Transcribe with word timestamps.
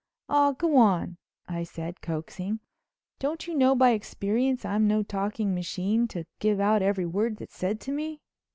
"Aw, 0.29 0.53
go 0.53 0.77
on," 0.77 1.17
I 1.47 1.61
said 1.61 2.01
coaxing, 2.01 2.59
"don't 3.19 3.45
you 3.45 3.53
know 3.53 3.75
by 3.75 3.91
experience 3.91 4.65
I'm 4.65 4.87
no 4.87 5.03
talking 5.03 5.53
machine 5.53 6.07
to 6.07 6.25
give 6.39 6.59
out 6.59 6.81
every 6.81 7.05
word 7.05 7.37
that's 7.37 7.55
said 7.55 7.79
to 7.81 7.91
me." 7.91 8.19